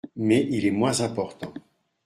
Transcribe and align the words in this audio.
Mais 0.15 0.47
il 0.49 0.65
est 0.65 0.71
moins 0.71 1.01
important. 1.01 1.53